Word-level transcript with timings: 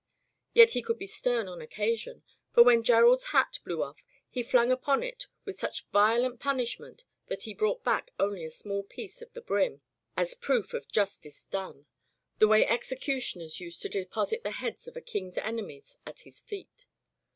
Yet 0.55 0.71
he 0.71 0.81
could 0.81 0.97
be 0.97 1.05
stem 1.05 1.47
on 1.47 1.61
occasion, 1.61 2.23
for 2.51 2.63
when 2.63 2.81
Gerald's 2.81 3.25
hat 3.25 3.59
blew 3.63 3.83
off 3.83 4.03
he 4.27 4.41
flung 4.41 4.71
upon 4.71 5.03
it 5.03 5.27
with 5.45 5.59
such 5.59 5.85
violent 5.93 6.39
punishment 6.39 7.05
that 7.27 7.43
he 7.43 7.53
brought 7.53 7.83
back 7.83 8.09
only 8.19 8.43
a 8.43 8.49
small 8.49 8.81
piece 8.81 9.21
of 9.21 9.31
the 9.33 9.41
brim 9.41 9.81
as 10.17 10.33
proof 10.33 10.73
of 10.73 10.91
justice 10.91 11.45
done, 11.45 11.85
the 12.39 12.47
way 12.47 12.65
execu 12.65 13.17
tioners 13.17 13.59
used 13.59 13.83
to 13.83 13.89
deposit 13.89 14.41
the 14.41 14.49
heads 14.49 14.87
of 14.87 14.97
a 14.97 15.01
king's 15.01 15.37
enemies 15.37 15.99
at 16.03 16.21
his 16.21 16.41
feet. 16.41 16.87